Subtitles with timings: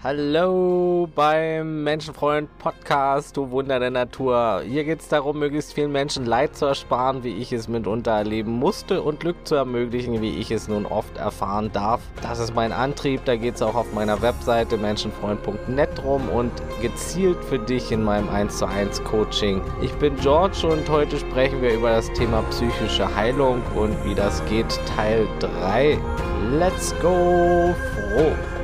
[0.00, 4.62] Hallo beim Menschenfreund Podcast, du Wunder der Natur.
[4.64, 8.52] Hier geht es darum, möglichst vielen Menschen Leid zu ersparen, wie ich es mitunter erleben
[8.52, 12.00] musste und Glück zu ermöglichen, wie ich es nun oft erfahren darf.
[12.22, 17.42] Das ist mein Antrieb, da geht es auch auf meiner Webseite menschenfreund.net rum und gezielt
[17.46, 19.60] für dich in meinem 1 zu 1 Coaching.
[19.82, 24.44] Ich bin George und heute sprechen wir über das Thema psychische Heilung und wie das
[24.44, 25.98] geht, Teil 3.
[26.56, 28.57] Let's go froh!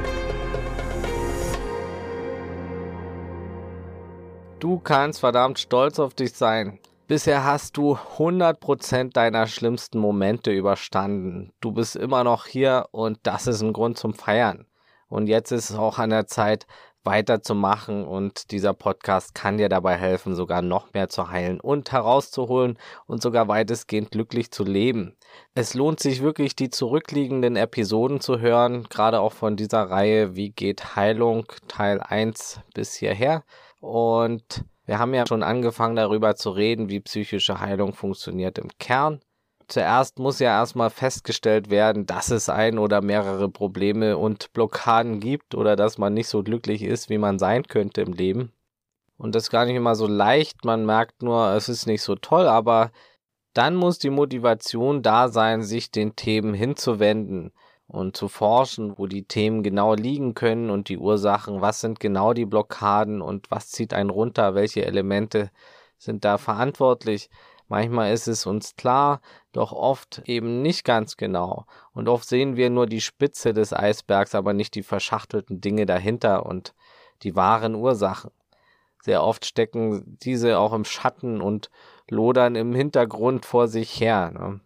[4.64, 6.78] Du kannst verdammt stolz auf dich sein.
[7.06, 11.52] Bisher hast du 100% deiner schlimmsten Momente überstanden.
[11.60, 14.64] Du bist immer noch hier und das ist ein Grund zum Feiern.
[15.10, 16.66] Und jetzt ist es auch an der Zeit,
[17.04, 22.78] weiterzumachen und dieser Podcast kann dir dabei helfen, sogar noch mehr zu heilen und herauszuholen
[23.06, 25.14] und sogar weitestgehend glücklich zu leben.
[25.54, 30.50] Es lohnt sich wirklich, die zurückliegenden Episoden zu hören, gerade auch von dieser Reihe Wie
[30.50, 33.44] geht Heilung Teil 1 bis hierher.
[33.84, 39.20] Und wir haben ja schon angefangen darüber zu reden, wie psychische Heilung funktioniert im Kern.
[39.68, 45.54] Zuerst muss ja erstmal festgestellt werden, dass es ein oder mehrere Probleme und Blockaden gibt
[45.54, 48.52] oder dass man nicht so glücklich ist, wie man sein könnte im Leben.
[49.18, 52.14] Und das ist gar nicht immer so leicht, man merkt nur, es ist nicht so
[52.14, 52.90] toll, aber
[53.52, 57.52] dann muss die Motivation da sein, sich den Themen hinzuwenden
[57.94, 62.32] und zu forschen, wo die Themen genau liegen können und die Ursachen, was sind genau
[62.32, 65.50] die Blockaden und was zieht einen runter, welche Elemente
[65.98, 67.30] sind da verantwortlich.
[67.68, 69.20] Manchmal ist es uns klar,
[69.52, 71.64] doch oft eben nicht ganz genau.
[71.92, 76.44] Und oft sehen wir nur die Spitze des Eisbergs, aber nicht die verschachtelten Dinge dahinter
[76.44, 76.74] und
[77.22, 78.32] die wahren Ursachen.
[79.02, 81.70] Sehr oft stecken diese auch im Schatten und
[82.10, 84.30] lodern im Hintergrund vor sich her.
[84.30, 84.60] Ne?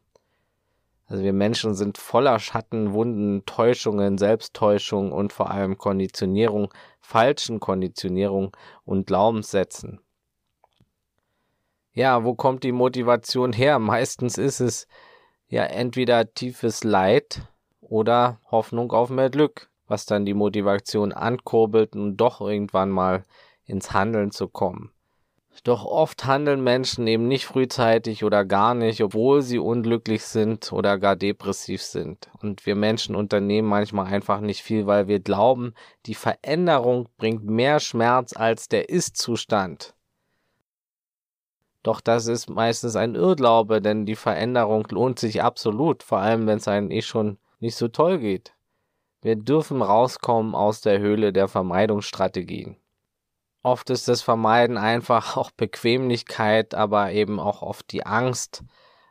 [1.09, 8.55] Also wir Menschen sind voller Schatten, Wunden, Täuschungen, Selbsttäuschung und vor allem Konditionierung, falschen Konditionierung
[8.85, 10.01] und Glaubenssätzen.
[11.95, 13.79] Ja, wo kommt die Motivation her?
[13.79, 14.87] Meistens ist es
[15.49, 17.41] ja entweder tiefes Leid
[17.81, 23.25] oder Hoffnung auf mehr Glück, was dann die Motivation ankurbelt und doch irgendwann mal
[23.65, 24.93] ins Handeln zu kommen.
[25.65, 30.99] Doch oft handeln Menschen eben nicht frühzeitig oder gar nicht, obwohl sie unglücklich sind oder
[30.99, 32.31] gar depressiv sind.
[32.41, 35.75] Und wir Menschen unternehmen manchmal einfach nicht viel, weil wir glauben,
[36.07, 39.95] die Veränderung bringt mehr Schmerz als der Ist-Zustand.
[41.83, 46.59] Doch das ist meistens ein Irrglaube, denn die Veränderung lohnt sich absolut, vor allem wenn
[46.59, 48.55] es einem eh schon nicht so toll geht.
[49.23, 52.77] Wir dürfen rauskommen aus der Höhle der Vermeidungsstrategien.
[53.63, 58.65] Oft ist das Vermeiden einfach auch Bequemlichkeit, aber eben auch oft die Angst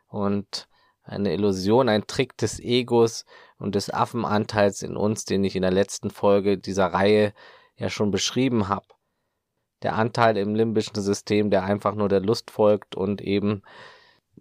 [0.08, 0.68] und
[1.04, 3.26] eine Illusion, ein Trick des Egos
[3.58, 7.34] und des Affenanteils in uns, den ich in der letzten Folge dieser Reihe
[7.78, 8.86] ja schon beschrieben habe.
[9.84, 13.62] Der Anteil im limbischen System, der einfach nur der Lust folgt und eben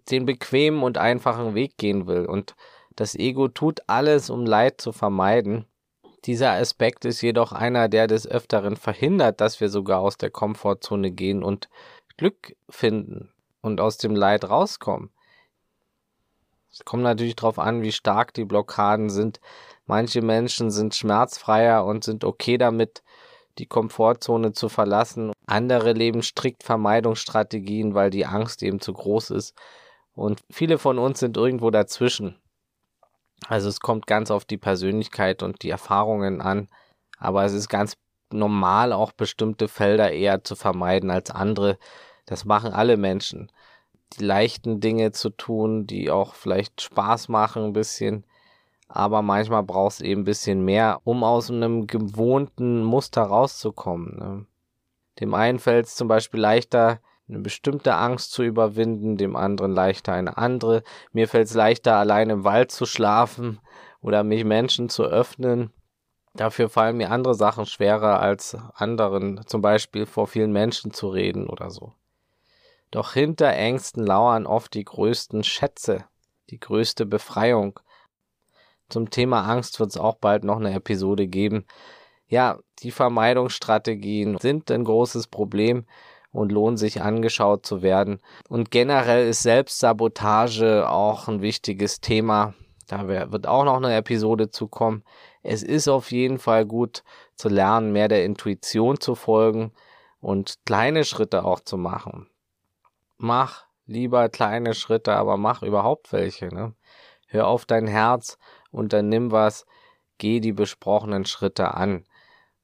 [0.09, 2.25] den bequemen und einfachen Weg gehen will.
[2.25, 2.55] Und
[2.95, 5.65] das Ego tut alles, um Leid zu vermeiden.
[6.25, 11.11] Dieser Aspekt ist jedoch einer, der des Öfteren verhindert, dass wir sogar aus der Komfortzone
[11.11, 11.69] gehen und
[12.17, 15.11] Glück finden und aus dem Leid rauskommen.
[16.71, 19.39] Es kommt natürlich darauf an, wie stark die Blockaden sind.
[19.85, 23.03] Manche Menschen sind schmerzfreier und sind okay damit,
[23.57, 25.31] die Komfortzone zu verlassen.
[25.45, 29.55] Andere leben strikt Vermeidungsstrategien, weil die Angst eben zu groß ist.
[30.13, 32.39] Und viele von uns sind irgendwo dazwischen.
[33.47, 36.67] Also es kommt ganz auf die Persönlichkeit und die Erfahrungen an,
[37.17, 37.97] aber es ist ganz
[38.29, 41.77] normal, auch bestimmte Felder eher zu vermeiden als andere.
[42.25, 43.51] Das machen alle Menschen.
[44.13, 48.25] Die leichten Dinge zu tun, die auch vielleicht Spaß machen ein bisschen,
[48.89, 54.17] aber manchmal brauchst du eben ein bisschen mehr, um aus einem gewohnten Muster rauszukommen.
[54.17, 54.45] Ne?
[55.19, 60.13] Dem einen fällt es zum Beispiel leichter, eine bestimmte Angst zu überwinden, dem anderen leichter
[60.13, 60.83] eine andere.
[61.11, 63.59] Mir fällt es leichter, allein im Wald zu schlafen
[64.01, 65.71] oder mich Menschen zu öffnen.
[66.33, 71.47] Dafür fallen mir andere Sachen schwerer als anderen, zum Beispiel vor vielen Menschen zu reden
[71.47, 71.93] oder so.
[72.91, 76.05] Doch hinter Ängsten lauern oft die größten Schätze,
[76.49, 77.79] die größte Befreiung.
[78.87, 81.65] Zum Thema Angst wird es auch bald noch eine Episode geben.
[82.27, 85.85] Ja, die Vermeidungsstrategien sind ein großes Problem
[86.31, 88.19] und lohnt sich angeschaut zu werden.
[88.49, 92.53] Und generell ist Selbstsabotage auch ein wichtiges Thema.
[92.87, 95.03] Da wird auch noch eine Episode zukommen.
[95.43, 97.03] Es ist auf jeden Fall gut
[97.35, 99.71] zu lernen, mehr der Intuition zu folgen
[100.19, 102.29] und kleine Schritte auch zu machen.
[103.17, 106.47] Mach lieber kleine Schritte, aber mach überhaupt welche.
[106.47, 106.73] Ne?
[107.27, 108.37] Hör auf dein Herz,
[108.71, 109.65] unternimm was,
[110.17, 112.05] geh die besprochenen Schritte an.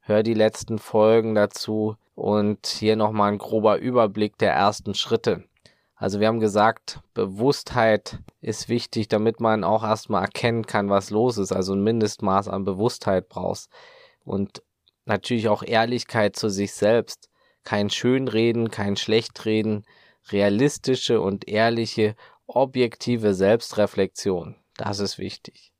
[0.05, 5.43] hör die letzten Folgen dazu und hier nochmal ein grober Überblick der ersten Schritte.
[5.95, 11.37] Also wir haben gesagt, Bewusstheit ist wichtig, damit man auch erstmal erkennen kann, was los
[11.37, 11.53] ist.
[11.53, 13.71] Also ein Mindestmaß an Bewusstheit brauchst.
[14.25, 14.61] Und
[15.05, 17.29] natürlich auch Ehrlichkeit zu sich selbst.
[17.63, 19.85] Kein Schönreden, kein Schlechtreden,
[20.29, 22.15] realistische und ehrliche,
[22.47, 24.55] objektive Selbstreflexion.
[24.75, 25.71] Das ist wichtig.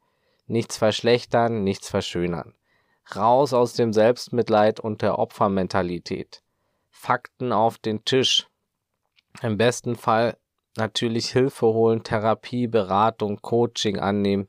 [0.46, 2.54] Nichts verschlechtern, nichts verschönern.
[3.16, 6.42] Raus aus dem Selbstmitleid und der Opfermentalität.
[6.90, 8.48] Fakten auf den Tisch.
[9.42, 10.38] Im besten Fall
[10.78, 14.48] natürlich Hilfe holen, Therapie, Beratung, Coaching annehmen.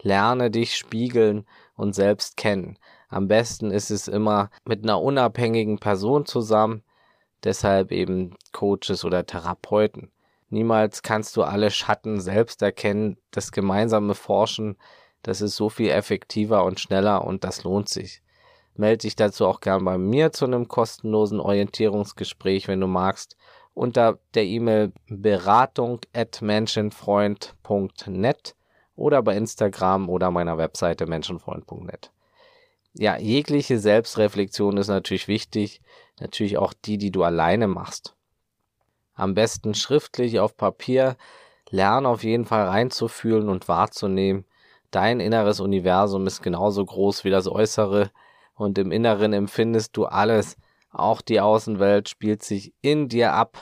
[0.00, 2.78] Lerne dich spiegeln und selbst kennen.
[3.08, 6.82] Am besten ist es immer mit einer unabhängigen Person zusammen,
[7.44, 10.10] deshalb eben Coaches oder Therapeuten.
[10.48, 13.16] Niemals kannst du alle Schatten selbst erkennen.
[13.30, 14.76] Das gemeinsame Forschen,
[15.22, 18.22] das ist so viel effektiver und schneller und das lohnt sich.
[18.74, 23.36] Melde dich dazu auch gern bei mir zu einem kostenlosen Orientierungsgespräch, wenn du magst,
[23.74, 28.56] unter der E-Mail beratung at menschenfreund.net
[28.96, 32.12] oder bei Instagram oder meiner Webseite menschenfreund.net
[32.94, 35.80] ja, jegliche Selbstreflexion ist natürlich wichtig,
[36.20, 38.14] natürlich auch die, die du alleine machst.
[39.14, 41.16] Am besten schriftlich auf Papier,
[41.70, 44.44] lern auf jeden Fall reinzufühlen und wahrzunehmen.
[44.92, 48.10] Dein inneres Universum ist genauso groß wie das äußere
[48.54, 50.58] und im Inneren empfindest du alles.
[50.90, 53.56] Auch die Außenwelt spielt sich in dir ab.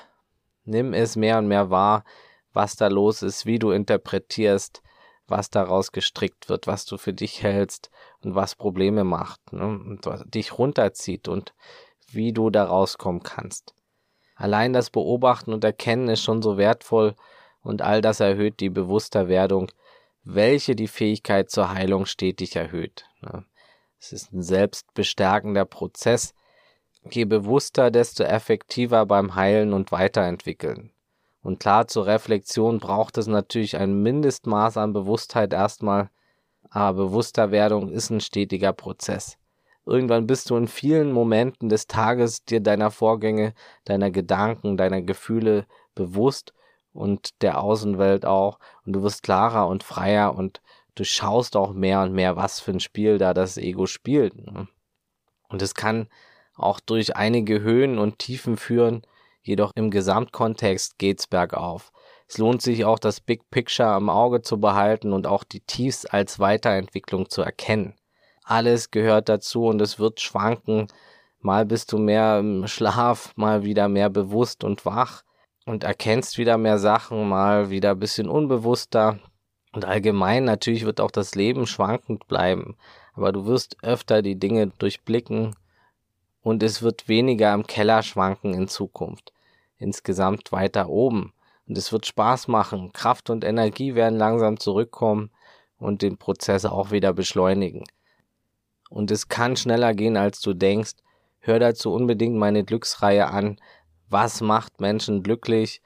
[0.64, 2.02] Nimm es mehr und mehr wahr,
[2.52, 4.82] was da los ist, wie du interpretierst,
[5.28, 7.90] was daraus gestrickt wird, was du für dich hältst
[8.24, 9.66] und was Probleme macht ne?
[9.66, 11.54] und was dich runterzieht und
[12.08, 13.72] wie du da rauskommen kannst.
[14.34, 17.14] Allein das Beobachten und Erkennen ist schon so wertvoll
[17.62, 19.70] und all das erhöht die Bewussterwerdung,
[20.24, 23.06] welche die Fähigkeit zur Heilung stetig erhöht.
[23.22, 23.44] Ne?
[23.98, 26.34] Es ist ein selbstbestärkender Prozess.
[27.10, 30.92] Je bewusster, desto effektiver beim Heilen und Weiterentwickeln.
[31.42, 36.10] Und klar, zur Reflexion braucht es natürlich ein Mindestmaß an Bewusstheit erstmal,
[36.68, 39.38] aber Bewussterwerdung ist ein stetiger Prozess.
[39.86, 45.66] Irgendwann bist du in vielen Momenten des Tages dir deiner Vorgänge, deiner Gedanken, deiner Gefühle
[45.94, 46.52] bewusst
[46.92, 50.60] und der Außenwelt auch und du wirst klarer und freier und
[50.94, 54.36] du schaust auch mehr und mehr, was für ein Spiel da das Ego spielt.
[54.36, 54.68] Ne?
[55.48, 56.08] Und es kann
[56.54, 59.02] auch durch einige Höhen und Tiefen führen,
[59.42, 61.92] jedoch im Gesamtkontext geht's bergauf.
[62.28, 66.06] Es lohnt sich auch, das Big Picture am Auge zu behalten und auch die Tiefs
[66.06, 67.94] als Weiterentwicklung zu erkennen.
[68.44, 70.86] Alles gehört dazu und es wird schwanken.
[71.40, 75.22] Mal bist du mehr im Schlaf, mal wieder mehr bewusst und wach
[75.70, 79.20] und erkennst wieder mehr Sachen, mal wieder ein bisschen unbewusster.
[79.72, 82.76] Und allgemein natürlich wird auch das Leben schwankend bleiben.
[83.14, 85.54] Aber du wirst öfter die Dinge durchblicken
[86.42, 89.32] und es wird weniger im Keller schwanken in Zukunft.
[89.78, 91.32] Insgesamt weiter oben.
[91.68, 92.92] Und es wird Spaß machen.
[92.92, 95.30] Kraft und Energie werden langsam zurückkommen
[95.78, 97.84] und den Prozess auch wieder beschleunigen.
[98.88, 100.94] Und es kann schneller gehen, als du denkst.
[101.38, 103.60] Hör dazu unbedingt meine Glücksreihe an.
[104.12, 105.80] Was macht Menschen glücklich?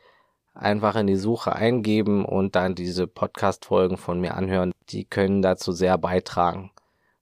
[0.54, 4.72] Einfach in die Suche eingeben und dann diese Podcast-Folgen von mir anhören.
[4.88, 6.70] Die können dazu sehr beitragen.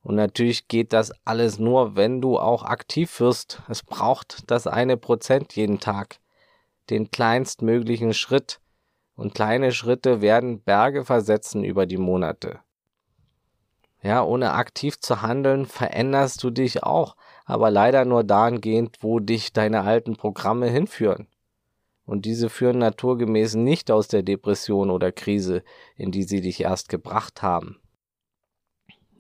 [0.05, 3.63] Und natürlich geht das alles nur, wenn du auch aktiv wirst.
[3.69, 6.21] Es braucht das eine Prozent jeden Tag.
[6.89, 8.61] Den kleinstmöglichen Schritt.
[9.17, 12.61] Und kleine Schritte werden Berge versetzen über die Monate.
[14.03, 19.53] Ja, ohne aktiv zu handeln, veränderst du dich auch, aber leider nur dahingehend, wo dich
[19.53, 21.29] deine alten Programme hinführen.
[22.05, 25.63] Und diese führen naturgemäß nicht aus der Depression oder Krise,
[25.97, 27.83] in die sie dich erst gebracht haben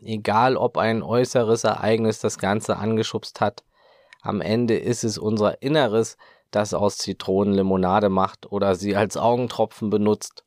[0.04, 3.64] egal ob ein äußeres Ereignis das Ganze angeschubst hat,
[4.20, 6.16] am Ende ist es unser Inneres,
[6.50, 10.44] das aus Zitronen Limonade macht oder sie als Augentropfen benutzt.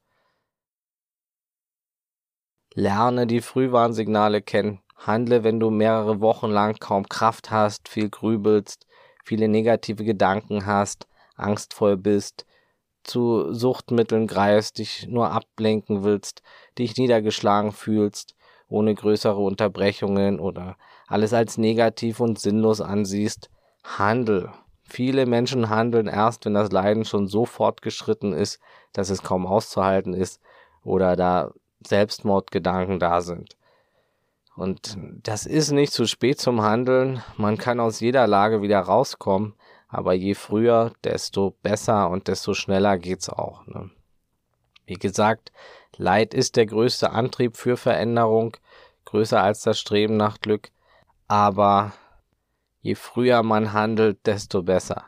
[2.73, 8.87] Lerne die Frühwarnsignale kennen, handle, wenn du mehrere Wochen lang kaum Kraft hast, viel grübelst,
[9.23, 12.45] viele negative Gedanken hast, angstvoll bist,
[13.03, 16.41] zu Suchtmitteln greifst, dich nur ablenken willst,
[16.77, 18.35] dich niedergeschlagen fühlst,
[18.67, 20.75] ohne größere Unterbrechungen oder
[21.07, 23.49] alles als negativ und sinnlos ansiehst,
[23.83, 24.49] handel.
[24.83, 28.59] Viele Menschen handeln erst, wenn das Leiden schon so fortgeschritten ist,
[28.93, 30.39] dass es kaum auszuhalten ist
[30.83, 31.51] oder da
[31.85, 33.55] Selbstmordgedanken da sind.
[34.55, 37.21] Und das ist nicht zu spät zum Handeln.
[37.37, 39.53] Man kann aus jeder Lage wieder rauskommen,
[39.89, 43.65] aber je früher, desto besser und desto schneller geht's auch.
[43.67, 43.91] Ne?
[44.85, 45.51] Wie gesagt,
[45.97, 48.55] Leid ist der größte Antrieb für Veränderung,
[49.05, 50.71] größer als das Streben nach Glück,
[51.27, 51.93] aber
[52.85, 55.05] Je früher man handelt, desto besser.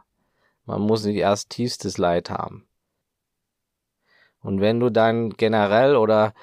[0.65, 2.67] Man muss nicht erst tiefstes Leid haben.
[4.41, 6.33] Und wenn du dann generell oder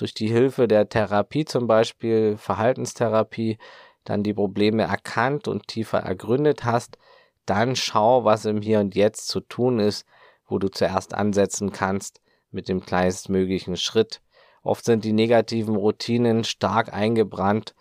[0.00, 3.58] durch die Hilfe der Therapie zum Beispiel, Verhaltenstherapie,
[4.04, 6.98] dann die Probleme erkannt und tiefer ergründet hast,
[7.46, 10.06] dann schau, was im Hier und Jetzt zu tun ist,
[10.46, 14.22] wo du zuerst ansetzen kannst mit dem kleinstmöglichen Schritt.
[14.62, 17.74] Oft sind die negativen Routinen stark eingebrannt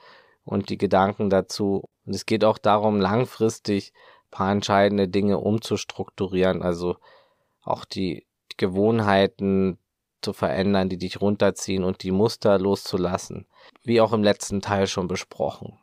[0.43, 1.83] und die Gedanken dazu.
[2.05, 3.93] Und es geht auch darum, langfristig
[4.31, 6.97] paar entscheidende Dinge umzustrukturieren, also
[7.62, 8.25] auch die
[8.57, 9.77] Gewohnheiten
[10.21, 13.47] zu verändern, die dich runterziehen und die Muster loszulassen,
[13.83, 15.77] wie auch im letzten Teil schon besprochen.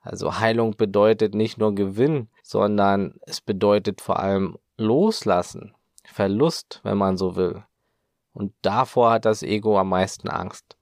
[0.00, 7.16] Also Heilung bedeutet nicht nur Gewinn, sondern es bedeutet vor allem Loslassen, Verlust, wenn man
[7.16, 7.62] so will.
[8.32, 10.76] Und davor hat das Ego am meisten Angst.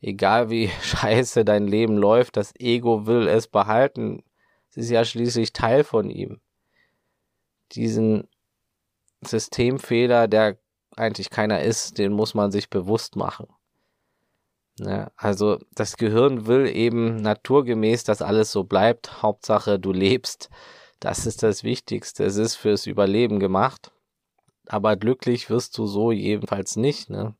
[0.00, 4.22] Egal wie scheiße dein Leben läuft, das Ego will es behalten.
[4.70, 6.40] Es ist ja schließlich Teil von ihm.
[7.72, 8.28] Diesen
[9.22, 10.58] Systemfehler, der
[10.98, 13.46] eigentlich keiner ist, den muss man sich bewusst machen.
[14.80, 19.22] Ja, also das Gehirn will eben naturgemäß, dass alles so bleibt.
[19.22, 20.50] Hauptsache, du lebst.
[21.00, 22.24] Das ist das Wichtigste.
[22.24, 23.92] Es ist fürs Überleben gemacht.
[24.66, 27.10] Aber glücklich wirst du so jedenfalls nicht.
[27.10, 27.34] Ne?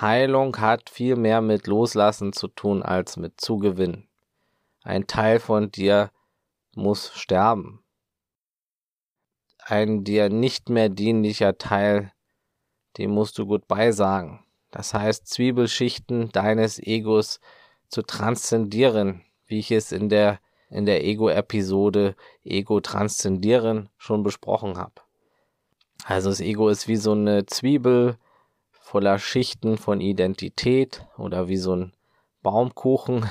[0.00, 4.08] Heilung hat viel mehr mit Loslassen zu tun als mit Zugewinn.
[4.82, 6.10] Ein Teil von dir
[6.74, 7.81] muss sterben
[9.64, 12.12] ein dir nicht mehr dienlicher Teil,
[12.98, 14.44] dem musst du Goodbye sagen.
[14.70, 17.40] Das heißt, Zwiebelschichten deines Egos
[17.88, 20.40] zu transzendieren, wie ich es in der,
[20.70, 25.02] in der Ego-Episode Ego transzendieren schon besprochen habe.
[26.04, 28.16] Also das Ego ist wie so eine Zwiebel
[28.70, 31.92] voller Schichten von Identität oder wie so ein
[32.42, 33.28] Baumkuchen,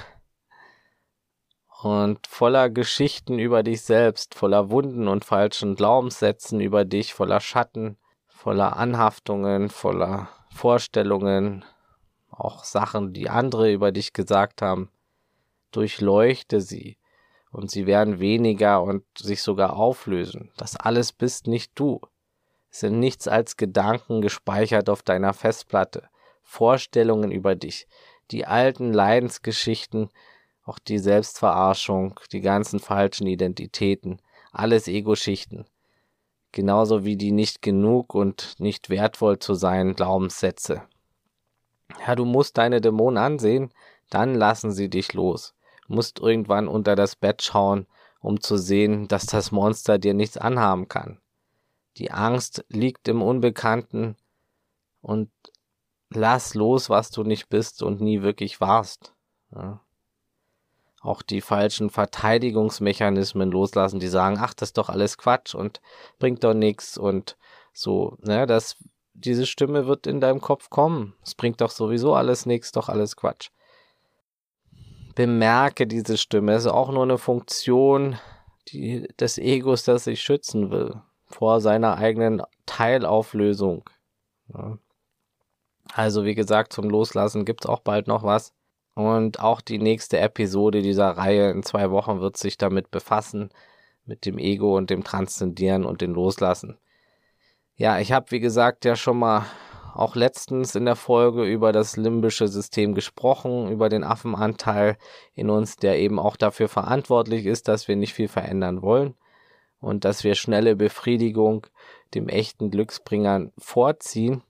[1.84, 7.98] und voller Geschichten über dich selbst, voller Wunden und falschen Glaubenssätzen über dich, voller Schatten,
[8.28, 11.66] voller Anhaftungen, voller Vorstellungen,
[12.30, 14.90] auch Sachen, die andere über dich gesagt haben.
[15.72, 16.98] Durchleuchte sie
[17.52, 20.52] und sie werden weniger und sich sogar auflösen.
[20.58, 22.00] Das alles bist nicht du.
[22.70, 26.10] Es sind nichts als Gedanken gespeichert auf deiner Festplatte,
[26.42, 27.88] Vorstellungen über dich,
[28.32, 30.10] die alten Leidensgeschichten,
[30.72, 34.22] auch die Selbstverarschung, die ganzen falschen Identitäten,
[34.54, 35.66] alles Ego-Schichten.
[36.54, 40.84] Genauso wie die nicht genug und nicht wertvoll zu sein Glaubenssätze.
[42.08, 43.74] Ja, du musst deine Dämonen ansehen,
[44.10, 45.56] dann lassen sie dich los.
[45.88, 47.86] Du musst irgendwann unter das Bett schauen,
[48.22, 51.20] um zu sehen, dass das Monster dir nichts anhaben kann.
[51.98, 54.16] Die Angst liegt im Unbekannten
[55.02, 55.32] und
[56.10, 59.14] lass los, was du nicht bist und nie wirklich warst.
[59.54, 59.82] Ja
[61.02, 65.82] auch die falschen Verteidigungsmechanismen loslassen, die sagen, ach, das ist doch alles Quatsch und
[66.20, 67.38] bringt doch nichts und
[67.74, 68.78] so, ne, das,
[69.14, 71.16] diese Stimme wird in deinem Kopf kommen.
[71.24, 73.50] Es bringt doch sowieso alles nichts, doch alles Quatsch.
[75.16, 78.18] Bemerke diese Stimme, es ist auch nur eine Funktion
[78.68, 83.90] die, des Egos, das sich schützen will vor seiner eigenen Teilauflösung.
[84.54, 84.78] Ja.
[85.94, 88.54] Also wie gesagt, zum Loslassen gibt's auch bald noch was.
[88.94, 93.50] Und auch die nächste Episode dieser Reihe in zwei Wochen wird sich damit befassen,
[94.06, 96.78] mit dem Ego und dem Transzendieren und dem Loslassen.
[97.76, 99.46] Ja, ich habe, wie gesagt, ja schon mal
[99.94, 104.98] auch letztens in der Folge über das limbische System gesprochen, über den Affenanteil
[105.34, 109.16] in uns, der eben auch dafür verantwortlich ist, dass wir nicht viel verändern wollen
[109.80, 111.68] und dass wir schnelle Befriedigung
[112.14, 114.44] dem echten Glücksbringern vorziehen.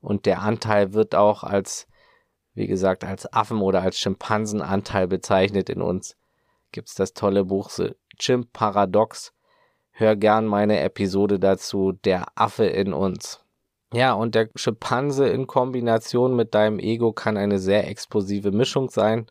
[0.00, 1.86] Und der Anteil wird auch als
[2.54, 6.16] wie gesagt, als Affen- oder als Schimpansenanteil bezeichnet in uns,
[6.70, 9.32] gibt's das tolle Buch The Chimp Paradox.
[9.90, 13.40] Hör gern meine Episode dazu, der Affe in uns.
[13.92, 19.26] Ja, und der Schimpanse in Kombination mit deinem Ego kann eine sehr explosive Mischung sein,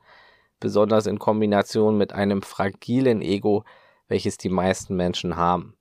[0.60, 3.64] besonders in Kombination mit einem fragilen Ego,
[4.08, 5.76] welches die meisten Menschen haben.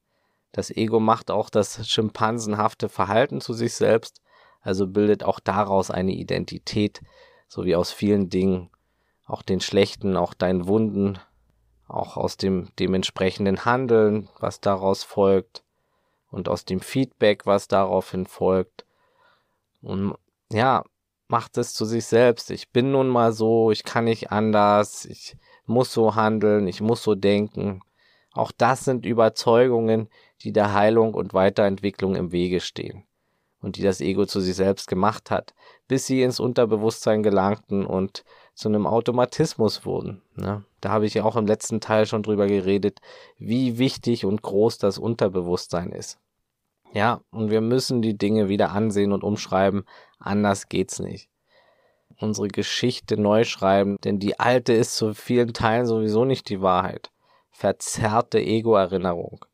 [0.53, 4.23] Das Ego macht auch das schimpansenhafte Verhalten zu sich selbst,
[4.63, 7.03] also bildet auch daraus eine Identität,
[7.51, 8.71] so wie aus vielen Dingen,
[9.27, 11.19] auch den schlechten, auch deinen Wunden,
[11.89, 15.65] auch aus dem dementsprechenden Handeln, was daraus folgt
[16.31, 18.87] und aus dem Feedback, was daraufhin folgt.
[19.83, 20.15] Und
[20.53, 20.85] ja,
[21.27, 22.53] macht es zu sich selbst.
[22.53, 27.03] Ich bin nun mal so, ich kann nicht anders, ich muss so handeln, ich muss
[27.03, 27.83] so denken.
[28.33, 30.09] Auch das sind Überzeugungen,
[30.43, 33.05] die der Heilung und Weiterentwicklung im Wege stehen
[33.61, 35.55] und die das Ego zu sich selbst gemacht hat,
[35.89, 38.25] bis sie ins Unterbewusstsein gelangten und
[38.55, 40.23] zu einem Automatismus wurden.
[40.35, 40.65] Ne?
[40.81, 43.01] Da habe ich ja auch im letzten Teil schon drüber geredet,
[43.39, 46.19] wie wichtig und groß das Unterbewusstsein ist.
[46.93, 49.85] Ja, und wir müssen die Dinge wieder ansehen und umschreiben,
[50.19, 51.29] anders geht's nicht.
[52.19, 57.11] Unsere Geschichte neu schreiben, denn die alte ist zu vielen Teilen sowieso nicht die Wahrheit.
[57.51, 59.45] Verzerrte Ego-Erinnerung.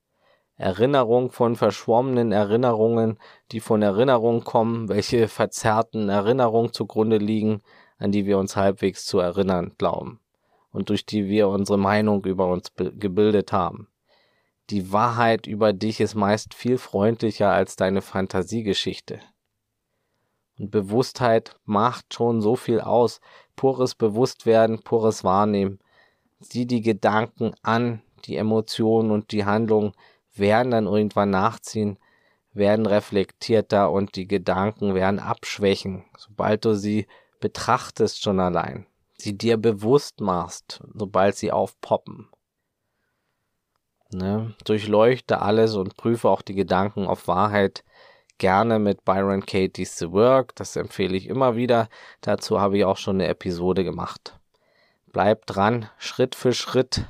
[0.57, 3.19] Erinnerung von verschwommenen Erinnerungen,
[3.53, 7.63] die von Erinnerungen kommen, welche verzerrten Erinnerungen zugrunde liegen,
[7.99, 10.21] an die wir uns halbwegs zu erinnern glauben
[10.73, 13.89] und durch die wir unsere Meinung über uns gebildet haben.
[14.71, 19.21] Die Wahrheit über dich ist meist viel freundlicher als deine Fantasiegeschichte.
[20.59, 23.21] Und Bewusstheit macht schon so viel aus.
[23.55, 25.79] Pures Bewusstwerden, pures Wahrnehmen.
[26.41, 29.93] Sieh die Gedanken an, die Emotionen und die Handlungen
[30.39, 31.99] werden dann irgendwann nachziehen,
[32.53, 37.07] werden reflektierter und die Gedanken werden abschwächen, sobald du sie
[37.41, 38.87] betrachtest schon allein,
[39.19, 42.29] sie dir bewusst machst, sobald sie aufpoppen.
[44.13, 44.55] Ne?
[44.65, 47.85] Durchleuchte alles und prüfe auch die Gedanken auf Wahrheit
[48.39, 50.55] gerne mit Byron Katie's The Work.
[50.57, 51.89] Das empfehle ich immer wieder.
[52.21, 54.39] Dazu habe ich auch schon eine Episode gemacht.
[55.13, 57.07] Bleib dran, Schritt für Schritt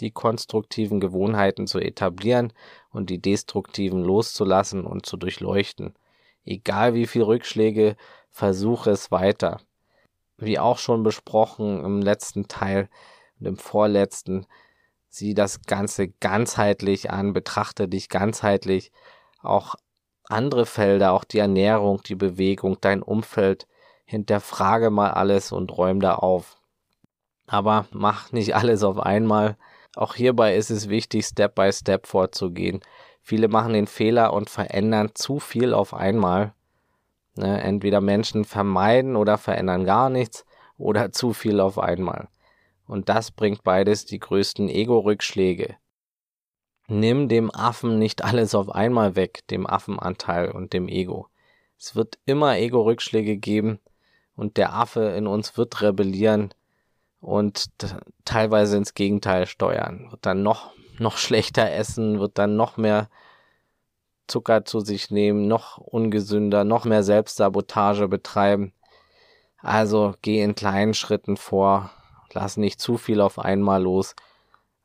[0.00, 2.52] die konstruktiven Gewohnheiten zu etablieren
[2.90, 5.94] und die destruktiven loszulassen und zu durchleuchten.
[6.44, 7.96] Egal wie viel Rückschläge,
[8.30, 9.60] versuche es weiter.
[10.36, 12.88] Wie auch schon besprochen im letzten Teil
[13.38, 14.46] und im vorletzten,
[15.08, 18.92] sieh das Ganze ganzheitlich an, betrachte dich ganzheitlich,
[19.42, 19.74] auch
[20.28, 23.66] andere Felder, auch die Ernährung, die Bewegung, dein Umfeld,
[24.04, 26.58] hinterfrage mal alles und räum da auf.
[27.46, 29.56] Aber mach nicht alles auf einmal,
[29.98, 32.80] auch hierbei ist es wichtig, Step by Step vorzugehen.
[33.20, 36.54] Viele machen den Fehler und verändern zu viel auf einmal.
[37.34, 40.44] Ne, entweder Menschen vermeiden oder verändern gar nichts
[40.76, 42.28] oder zu viel auf einmal.
[42.86, 45.76] Und das bringt beides die größten Ego-Rückschläge.
[46.86, 51.26] Nimm dem Affen nicht alles auf einmal weg, dem Affenanteil und dem Ego.
[51.76, 53.80] Es wird immer Ego-Rückschläge geben
[54.36, 56.54] und der Affe in uns wird rebellieren,
[57.20, 57.66] und
[58.24, 60.08] teilweise ins Gegenteil steuern.
[60.10, 63.08] Wird dann noch, noch schlechter essen, wird dann noch mehr
[64.26, 68.72] Zucker zu sich nehmen, noch ungesünder, noch mehr Selbstsabotage betreiben.
[69.58, 71.90] Also geh in kleinen Schritten vor,
[72.32, 74.14] lass nicht zu viel auf einmal los,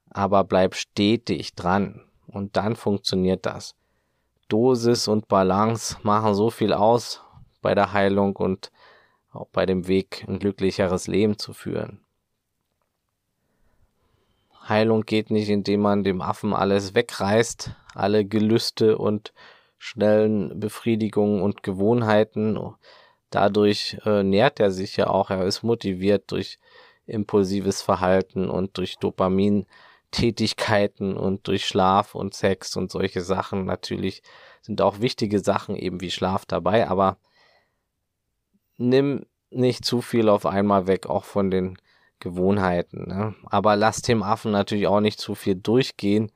[0.09, 3.75] aber bleib stetig dran und dann funktioniert das.
[4.47, 7.21] Dosis und Balance machen so viel aus
[7.61, 8.71] bei der Heilung und
[9.31, 12.02] auch bei dem Weg, ein glücklicheres Leben zu führen.
[14.67, 19.31] Heilung geht nicht, indem man dem Affen alles wegreißt, alle Gelüste und
[19.77, 22.57] schnellen Befriedigungen und Gewohnheiten.
[23.29, 26.59] Dadurch äh, nährt er sich ja auch, er ist motiviert durch
[27.05, 33.65] impulsives Verhalten und durch Dopamin-Tätigkeiten und durch Schlaf und Sex und solche Sachen.
[33.65, 34.23] Natürlich
[34.61, 37.17] sind auch wichtige Sachen eben wie Schlaf dabei, aber
[38.77, 41.77] nimm nicht zu viel auf einmal weg, auch von den
[42.23, 43.07] Gewohnheiten.
[43.07, 43.35] Ne?
[43.45, 46.31] Aber lass dem Affen natürlich auch nicht zu viel durchgehen.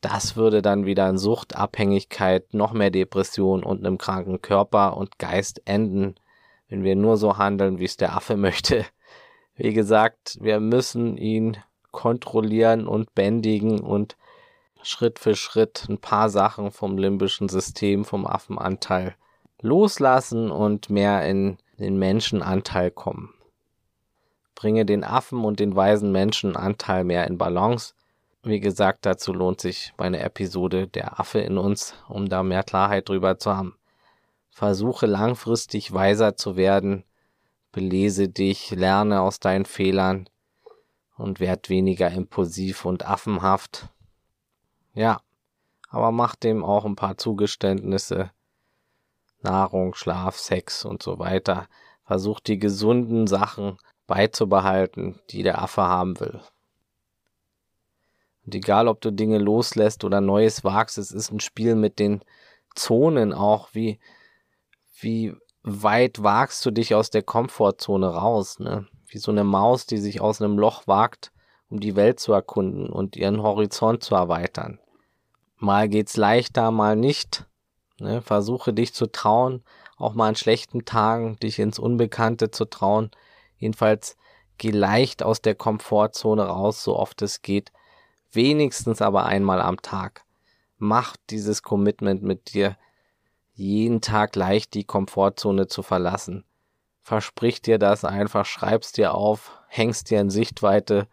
[0.00, 5.60] Das würde dann wieder in Suchtabhängigkeit, noch mehr Depression und einem kranken Körper und Geist
[5.66, 6.14] enden,
[6.68, 8.86] wenn wir nur so handeln, wie es der Affe möchte.
[9.56, 11.58] Wie gesagt, wir müssen ihn
[11.90, 14.16] kontrollieren und bändigen und
[14.82, 19.16] Schritt für Schritt ein paar Sachen vom limbischen System, vom Affenanteil
[19.60, 23.34] loslassen und mehr in den Menschenanteil kommen
[24.60, 27.94] bringe den Affen und den weisen Menschen Anteil mehr in Balance.
[28.42, 33.08] Wie gesagt, dazu lohnt sich meine Episode Der Affe in uns, um da mehr Klarheit
[33.08, 33.78] drüber zu haben.
[34.50, 37.04] Versuche langfristig weiser zu werden,
[37.72, 40.28] belese dich, lerne aus deinen Fehlern
[41.16, 43.88] und werd weniger impulsiv und affenhaft.
[44.92, 45.22] Ja,
[45.88, 48.30] aber mach dem auch ein paar Zugeständnisse.
[49.40, 51.66] Nahrung, Schlaf, Sex und so weiter.
[52.04, 53.78] Versuch die gesunden Sachen
[54.10, 56.40] beizubehalten, die der Affe haben will.
[58.44, 62.20] Und egal, ob du Dinge loslässt oder Neues wagst, es ist ein Spiel mit den
[62.74, 64.00] Zonen auch, wie,
[64.98, 68.88] wie weit wagst du dich aus der Komfortzone raus, ne?
[69.06, 71.30] Wie so eine Maus, die sich aus einem Loch wagt,
[71.68, 74.80] um die Welt zu erkunden und ihren Horizont zu erweitern.
[75.56, 77.46] Mal geht's leichter, mal nicht.
[78.00, 78.22] Ne?
[78.22, 79.62] Versuche dich zu trauen,
[79.96, 83.12] auch mal an schlechten Tagen dich ins Unbekannte zu trauen,
[83.60, 84.16] Jedenfalls
[84.58, 87.70] geh leicht aus der Komfortzone raus, so oft es geht.
[88.32, 90.24] Wenigstens aber einmal am Tag.
[90.78, 92.76] Mach dieses Commitment mit dir,
[93.52, 96.44] jeden Tag leicht die Komfortzone zu verlassen.
[97.02, 101.08] versprich dir das einfach, schreibst dir auf, hängst dir in Sichtweite.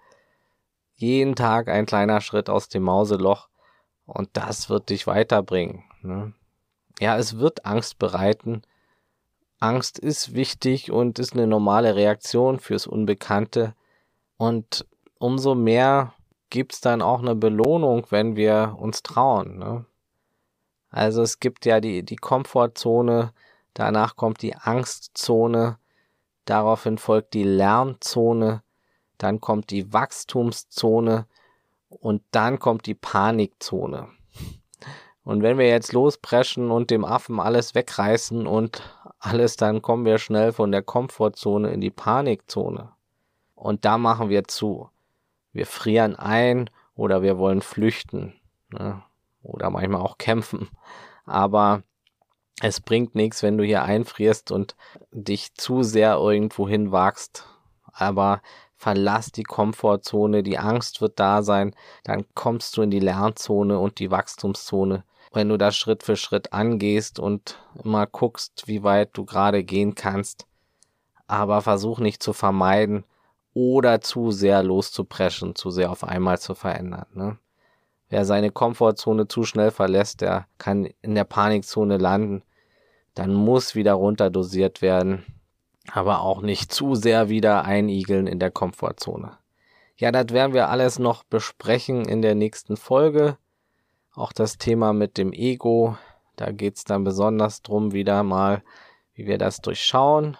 [0.95, 3.49] Jeden Tag ein kleiner Schritt aus dem Mauseloch
[4.05, 5.83] und das wird dich weiterbringen.
[6.01, 6.33] Ne?
[6.99, 8.61] Ja, es wird Angst bereiten.
[9.59, 13.73] Angst ist wichtig und ist eine normale Reaktion fürs Unbekannte.
[14.37, 14.85] Und
[15.17, 16.13] umso mehr
[16.49, 19.57] gibt's dann auch eine Belohnung, wenn wir uns trauen.
[19.57, 19.85] Ne?
[20.89, 23.33] Also es gibt ja die, die Komfortzone,
[23.73, 25.77] danach kommt die Angstzone,
[26.45, 28.61] daraufhin folgt die Lernzone,
[29.17, 31.25] dann kommt die Wachstumszone
[31.89, 34.09] und dann kommt die Panikzone.
[35.27, 38.81] Und wenn wir jetzt lospreschen und dem Affen alles wegreißen und
[39.19, 42.93] alles, dann kommen wir schnell von der Komfortzone in die Panikzone.
[43.53, 44.89] Und da machen wir zu.
[45.51, 48.35] Wir frieren ein oder wir wollen flüchten.
[48.69, 49.03] Ne?
[49.43, 50.69] Oder manchmal auch kämpfen.
[51.25, 51.83] Aber
[52.61, 54.77] es bringt nichts, wenn du hier einfrierst und
[55.11, 57.45] dich zu sehr irgendwo hin wagst.
[57.91, 58.41] Aber
[58.77, 63.99] verlass die Komfortzone, die Angst wird da sein, dann kommst du in die Lernzone und
[63.99, 65.03] die Wachstumszone.
[65.37, 69.93] Wenn du das Schritt für Schritt angehst und immer guckst, wie weit du gerade gehen
[69.93, 70.47] kannst,
[71.27, 73.03] aber versuch nicht zu vermeiden,
[73.53, 77.05] oder zu sehr loszupreschen, zu sehr auf einmal zu verändern.
[77.13, 77.37] Ne?
[78.09, 82.41] Wer seine Komfortzone zu schnell verlässt, der kann in der Panikzone landen.
[83.13, 85.23] Dann muss wieder runterdosiert werden,
[85.91, 89.37] aber auch nicht zu sehr wieder einigeln in der Komfortzone.
[89.97, 93.37] Ja, das werden wir alles noch besprechen in der nächsten Folge.
[94.17, 95.95] Auch das Thema mit dem Ego,
[96.37, 98.63] da geht's dann besonders drum wieder mal,
[99.13, 100.37] wie wir das durchschauen.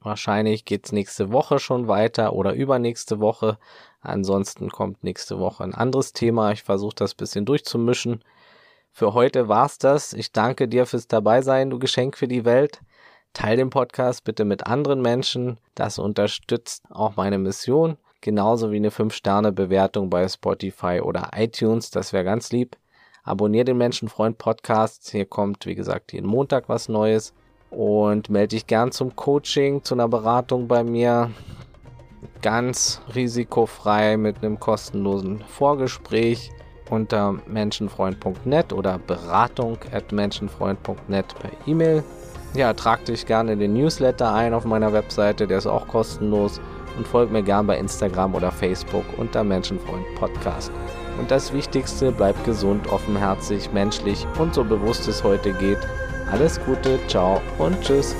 [0.00, 3.58] Wahrscheinlich geht's nächste Woche schon weiter oder übernächste Woche.
[4.00, 6.52] Ansonsten kommt nächste Woche ein anderes Thema.
[6.52, 8.24] Ich versuche das bisschen durchzumischen.
[8.92, 10.14] Für heute war's das.
[10.14, 12.80] Ich danke dir fürs Dabeisein, du Geschenk für die Welt.
[13.34, 15.60] Teil den Podcast bitte mit anderen Menschen.
[15.74, 17.98] Das unterstützt auch meine Mission.
[18.22, 21.90] Genauso wie eine 5-Sterne-Bewertung bei Spotify oder iTunes.
[21.90, 22.78] Das wäre ganz lieb.
[23.24, 25.10] Abonnier den Menschenfreund Podcast.
[25.10, 27.32] Hier kommt, wie gesagt, jeden Montag was Neues
[27.70, 31.30] und melde dich gern zum Coaching, zu einer Beratung bei mir.
[32.40, 36.50] Ganz risikofrei mit einem kostenlosen Vorgespräch
[36.90, 42.02] unter menschenfreund.net oder beratung at menschenfreund.net per E-Mail.
[42.54, 46.60] Ja, trag dich gerne in den Newsletter ein auf meiner Webseite, der ist auch kostenlos
[46.98, 50.72] und folg mir gern bei Instagram oder Facebook unter Menschenfreund Podcast.
[51.18, 55.78] Und das Wichtigste, bleib gesund, offenherzig, menschlich und so bewusst es heute geht.
[56.30, 58.14] Alles Gute, ciao und tschüss.